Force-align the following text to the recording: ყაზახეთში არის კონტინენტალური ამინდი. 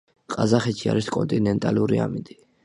ყაზახეთში 0.35 0.89
არის 0.93 1.09
კონტინენტალური 1.17 2.01
ამინდი. 2.09 2.41